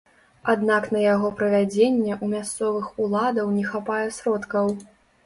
Аднак 0.51 0.85
на 0.95 1.01
яго 1.01 1.27
правядзенне 1.41 2.13
ў 2.15 2.25
мясцовых 2.31 2.87
уладаў 3.05 3.53
не 3.59 3.67
хапае 3.69 4.07
сродкаў. 4.17 4.73